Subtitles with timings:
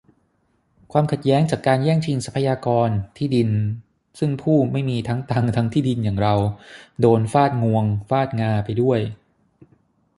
[0.91, 3.49] ความขัดแย้งจากการแย่งชิงทรัพยากร-ที่ดิน
[4.19, 6.35] ซึ่งผู้ไม่มีทั้งตังค์ทั้งที่ดินอย่างเรา
[7.01, 8.99] โดนฟาดงวงฟาดงาไปด้วย